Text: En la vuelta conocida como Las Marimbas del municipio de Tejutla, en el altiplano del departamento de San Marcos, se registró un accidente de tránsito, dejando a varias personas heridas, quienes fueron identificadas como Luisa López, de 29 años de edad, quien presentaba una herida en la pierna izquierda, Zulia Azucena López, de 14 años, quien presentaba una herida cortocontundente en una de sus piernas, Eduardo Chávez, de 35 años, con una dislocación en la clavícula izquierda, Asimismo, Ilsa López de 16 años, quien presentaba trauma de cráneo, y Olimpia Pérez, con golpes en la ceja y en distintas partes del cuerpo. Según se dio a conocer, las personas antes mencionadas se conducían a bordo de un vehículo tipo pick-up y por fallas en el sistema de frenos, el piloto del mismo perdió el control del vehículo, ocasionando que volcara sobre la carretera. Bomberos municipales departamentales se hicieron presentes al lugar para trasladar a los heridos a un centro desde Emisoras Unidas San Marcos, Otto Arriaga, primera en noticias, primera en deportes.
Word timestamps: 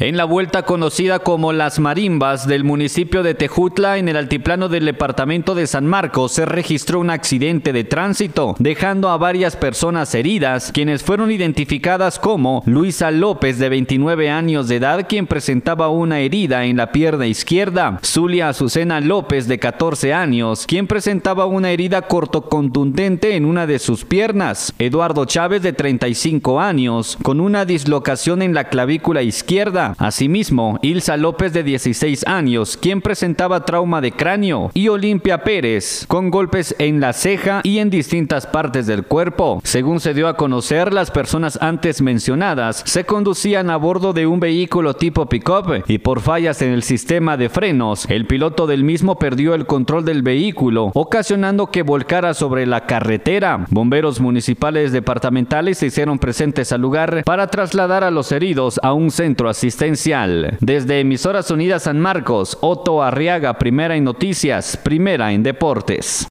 En 0.00 0.16
la 0.16 0.24
vuelta 0.24 0.64
conocida 0.64 1.20
como 1.20 1.52
Las 1.52 1.78
Marimbas 1.78 2.48
del 2.48 2.64
municipio 2.64 3.22
de 3.22 3.34
Tejutla, 3.34 3.96
en 3.96 4.08
el 4.08 4.16
altiplano 4.16 4.68
del 4.68 4.86
departamento 4.86 5.54
de 5.54 5.68
San 5.68 5.86
Marcos, 5.86 6.32
se 6.32 6.44
registró 6.44 6.98
un 6.98 7.10
accidente 7.10 7.72
de 7.72 7.84
tránsito, 7.84 8.56
dejando 8.58 9.10
a 9.10 9.18
varias 9.18 9.54
personas 9.54 10.12
heridas, 10.16 10.72
quienes 10.72 11.04
fueron 11.04 11.30
identificadas 11.30 12.18
como 12.18 12.64
Luisa 12.66 13.12
López, 13.12 13.60
de 13.60 13.68
29 13.68 14.30
años 14.30 14.66
de 14.66 14.76
edad, 14.78 15.06
quien 15.08 15.28
presentaba 15.28 15.88
una 15.90 16.18
herida 16.18 16.64
en 16.64 16.76
la 16.76 16.90
pierna 16.90 17.28
izquierda, 17.28 18.00
Zulia 18.02 18.48
Azucena 18.48 19.00
López, 19.00 19.46
de 19.46 19.60
14 19.60 20.12
años, 20.12 20.66
quien 20.66 20.88
presentaba 20.88 21.46
una 21.46 21.70
herida 21.70 22.02
cortocontundente 22.02 23.36
en 23.36 23.44
una 23.44 23.68
de 23.68 23.78
sus 23.78 24.04
piernas, 24.04 24.74
Eduardo 24.80 25.24
Chávez, 25.24 25.62
de 25.62 25.72
35 25.72 26.60
años, 26.60 27.16
con 27.22 27.38
una 27.38 27.64
dislocación 27.64 28.42
en 28.42 28.54
la 28.54 28.64
clavícula 28.64 29.22
izquierda, 29.22 29.83
Asimismo, 29.98 30.78
Ilsa 30.82 31.16
López 31.16 31.52
de 31.52 31.62
16 31.62 32.26
años, 32.26 32.76
quien 32.76 33.00
presentaba 33.00 33.64
trauma 33.64 34.00
de 34.00 34.12
cráneo, 34.12 34.70
y 34.74 34.88
Olimpia 34.88 35.44
Pérez, 35.44 36.06
con 36.08 36.30
golpes 36.30 36.74
en 36.78 37.00
la 37.00 37.12
ceja 37.12 37.60
y 37.62 37.78
en 37.78 37.90
distintas 37.90 38.46
partes 38.46 38.86
del 38.86 39.04
cuerpo. 39.04 39.60
Según 39.64 40.00
se 40.00 40.14
dio 40.14 40.28
a 40.28 40.36
conocer, 40.36 40.92
las 40.92 41.10
personas 41.10 41.58
antes 41.60 42.00
mencionadas 42.02 42.82
se 42.86 43.04
conducían 43.04 43.70
a 43.70 43.76
bordo 43.76 44.12
de 44.12 44.26
un 44.26 44.40
vehículo 44.40 44.94
tipo 44.94 45.26
pick-up 45.26 45.84
y 45.86 45.98
por 45.98 46.20
fallas 46.20 46.62
en 46.62 46.70
el 46.70 46.82
sistema 46.82 47.36
de 47.36 47.48
frenos, 47.48 48.06
el 48.08 48.26
piloto 48.26 48.66
del 48.66 48.84
mismo 48.84 49.18
perdió 49.18 49.54
el 49.54 49.66
control 49.66 50.04
del 50.04 50.22
vehículo, 50.22 50.90
ocasionando 50.94 51.70
que 51.70 51.82
volcara 51.82 52.34
sobre 52.34 52.66
la 52.66 52.86
carretera. 52.86 53.66
Bomberos 53.70 54.20
municipales 54.20 54.92
departamentales 54.92 55.78
se 55.78 55.86
hicieron 55.86 56.18
presentes 56.18 56.72
al 56.72 56.80
lugar 56.80 57.22
para 57.24 57.48
trasladar 57.48 58.04
a 58.04 58.10
los 58.10 58.32
heridos 58.32 58.80
a 58.82 58.92
un 58.92 59.10
centro 59.10 59.48
desde 60.60 61.00
Emisoras 61.00 61.50
Unidas 61.50 61.82
San 61.84 61.98
Marcos, 61.98 62.56
Otto 62.60 63.02
Arriaga, 63.02 63.58
primera 63.58 63.96
en 63.96 64.04
noticias, 64.04 64.76
primera 64.76 65.32
en 65.32 65.42
deportes. 65.42 66.22